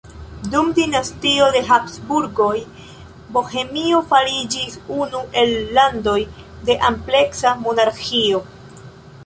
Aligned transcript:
Dum 0.53 0.69
dinastio 0.77 1.49
de 1.55 1.59
Habsburgoj 1.67 2.55
Bohemio 3.37 4.01
fariĝis 4.15 4.77
unu 4.97 5.21
el 5.43 5.53
landoj 5.79 6.19
de 6.71 6.79
ampleksa 6.91 7.53
monarĥio. 7.67 8.41